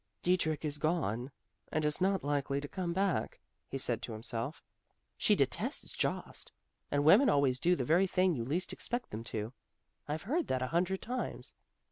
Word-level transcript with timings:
"Dietrich 0.23 0.65
is 0.65 0.79
gone, 0.79 1.29
and 1.71 1.85
is 1.85 2.01
not 2.01 2.23
likely 2.23 2.59
to 2.59 2.67
come 2.67 2.91
back," 2.91 3.39
he 3.67 3.77
said 3.77 4.01
to 4.01 4.13
himself, 4.13 4.63
"she 5.15 5.35
detests 5.35 5.93
Jost; 5.95 6.51
and 6.89 7.03
women 7.05 7.29
always 7.29 7.59
do 7.59 7.75
the 7.75 7.85
very 7.85 8.07
thing 8.07 8.33
you 8.35 8.43
least 8.43 8.73
expect 8.73 9.11
them 9.11 9.23
to; 9.25 9.53
I've 10.07 10.23
heard 10.23 10.47
that 10.47 10.63
a 10.63 10.67
hundred 10.73 11.03
times. 11.03 11.53